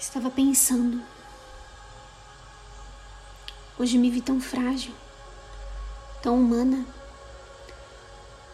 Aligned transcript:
Estava 0.00 0.30
pensando. 0.30 1.02
Hoje 3.76 3.98
me 3.98 4.08
vi 4.10 4.22
tão 4.22 4.40
frágil, 4.40 4.94
tão 6.22 6.40
humana, 6.40 6.86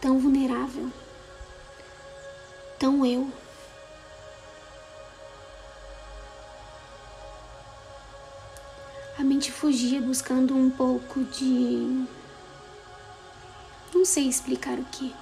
tão 0.01 0.17
vulnerável, 0.17 0.91
tão 2.79 3.05
eu. 3.05 3.31
A 9.19 9.23
mente 9.23 9.51
fugia 9.51 10.01
buscando 10.01 10.55
um 10.55 10.71
pouco 10.71 11.23
de. 11.25 12.07
Não 13.93 14.03
sei 14.03 14.27
explicar 14.27 14.79
o 14.79 14.85
que. 14.85 15.15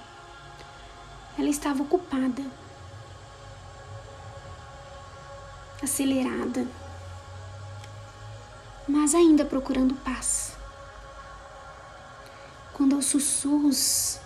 Ela 1.38 1.48
estava 1.48 1.82
ocupada 1.82 2.63
acelerada, 5.84 6.66
mas 8.88 9.14
ainda 9.14 9.44
procurando 9.44 9.94
paz. 9.96 10.52
Quando 12.72 12.96
aos 12.96 13.06
sussurros 13.06 14.18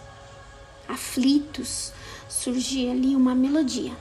aflitos 0.88 1.92
surgia 2.28 2.92
ali 2.92 3.14
uma 3.14 3.34
melodia, 3.34 3.92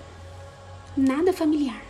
nada 0.95 1.33
familiar. 1.33 1.81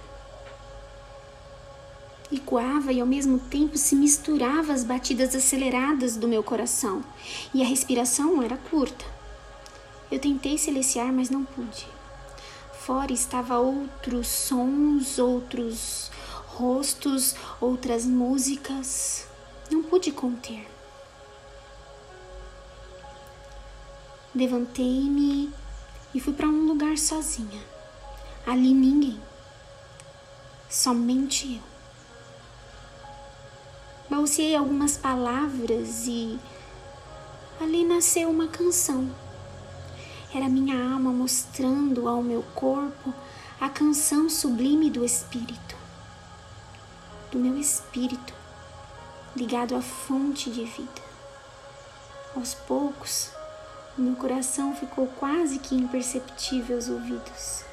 Ecoava 2.32 2.92
e 2.92 3.00
ao 3.00 3.08
mesmo 3.08 3.40
tempo 3.40 3.78
se 3.78 3.96
misturava 3.96 4.74
às 4.74 4.84
batidas 4.84 5.34
aceleradas 5.34 6.18
do 6.18 6.28
meu 6.28 6.44
coração, 6.44 7.04
e 7.54 7.62
a 7.62 7.66
respiração 7.66 8.42
era 8.42 8.58
curta. 8.58 9.06
Eu 10.12 10.20
tentei 10.20 10.58
silenciar, 10.58 11.14
mas 11.14 11.30
não 11.30 11.46
pude 11.46 11.97
fora 12.88 13.12
estava 13.12 13.60
outros 13.60 14.30
sons, 14.30 15.20
outros 15.20 16.10
rostos, 16.46 17.36
outras 17.60 18.06
músicas. 18.06 19.28
Não 19.70 19.84
pude 19.84 20.10
conter. 20.10 20.66
Levantei-me 24.34 25.54
e 26.16 26.20
fui 26.22 26.32
para 26.32 26.48
um 26.48 26.66
lugar 26.66 26.98
sozinha. 26.98 27.62
Ali 28.46 28.74
ninguém, 28.74 29.20
somente 30.70 31.56
eu. 31.56 31.64
Balseei 34.10 34.56
algumas 34.56 34.96
palavras 34.96 36.08
e 36.08 36.40
ali 37.60 37.84
nasceu 37.84 38.30
uma 38.30 38.48
canção 38.48 39.14
era 40.38 40.48
minha 40.48 40.76
alma 40.94 41.12
mostrando 41.12 42.08
ao 42.08 42.22
meu 42.22 42.44
corpo 42.54 43.12
a 43.60 43.68
canção 43.68 44.30
sublime 44.30 44.88
do 44.92 45.04
Espírito, 45.04 45.76
do 47.32 47.40
meu 47.40 47.58
espírito, 47.58 48.36
ligado 49.36 49.76
à 49.76 49.82
fonte 49.82 50.52
de 50.52 50.64
vida. 50.64 51.02
Aos 52.36 52.54
poucos, 52.54 53.32
o 53.98 54.02
meu 54.02 54.16
coração 54.16 54.76
ficou 54.76 55.08
quase 55.08 55.58
que 55.58 55.74
imperceptível 55.74 56.76
aos 56.76 56.88
ouvidos. 56.88 57.64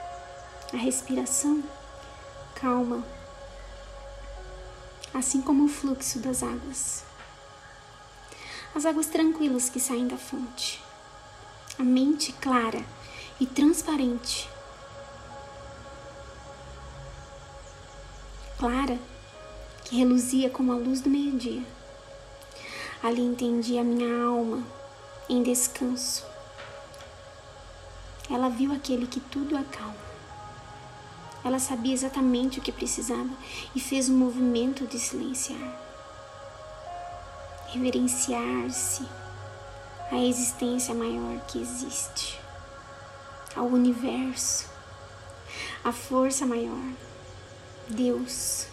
A 0.72 0.78
respiração 0.78 1.62
calma, 2.54 3.04
assim 5.12 5.42
como 5.42 5.66
o 5.66 5.68
fluxo 5.68 6.18
das 6.18 6.42
águas. 6.42 7.04
As 8.74 8.86
águas 8.86 9.06
tranquilas 9.06 9.68
que 9.68 9.78
saem 9.78 10.08
da 10.08 10.16
fonte 10.16 10.83
a 11.78 11.83
mente 11.83 12.33
clara 12.33 12.84
e 13.41 13.47
transparente. 13.47 14.48
Clara, 18.58 18.98
que 19.84 19.97
reluzia 19.97 20.48
como 20.48 20.72
a 20.72 20.77
luz 20.77 21.00
do 21.00 21.11
meio-dia. 21.11 21.62
Ali 23.03 23.22
entendi 23.22 23.77
a 23.77 23.84
minha 23.84 24.25
alma 24.25 24.62
em 25.28 25.42
descanso. 25.42 26.25
Ela 28.31 28.48
viu 28.48 28.72
aquele 28.72 29.06
que 29.06 29.21
tudo 29.21 29.56
acalma. 29.56 30.04
Ela 31.44 31.59
sabia 31.59 31.93
exatamente 31.93 32.59
o 32.59 32.62
que 32.62 32.72
precisava 32.72 33.31
e 33.75 33.81
fez 33.81 34.09
um 34.09 34.16
movimento 34.16 34.87
de 34.87 34.98
silenciar, 34.98 35.78
reverenciar-se 37.66 39.23
a 40.14 40.19
existência 40.19 40.94
maior 40.94 41.41
que 41.47 41.60
existe, 41.60 42.38
ao 43.56 43.66
universo, 43.66 44.69
a 45.82 45.91
força 45.91 46.47
maior, 46.47 46.92
Deus. 47.88 48.69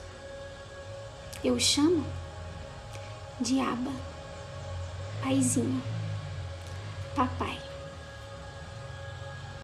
Eu 1.43 1.59
chamo 1.59 2.05
de 3.39 3.59
Aba, 3.59 3.91
Paizinho, 5.23 5.81
Papai. 7.15 7.70